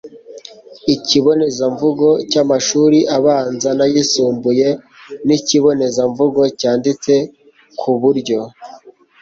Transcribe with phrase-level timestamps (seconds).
[0.93, 4.67] ikibonezamvugo cy'amashuri abanza n'ayisumbuye.
[5.25, 7.13] ni ikibonezamvugo cyanditse
[7.79, 8.39] ku buryo